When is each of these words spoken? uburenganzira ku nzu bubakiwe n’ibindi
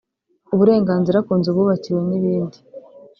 uburenganzira 0.53 1.19
ku 1.25 1.31
nzu 1.39 1.49
bubakiwe 1.55 1.99
n’ibindi 2.09 2.57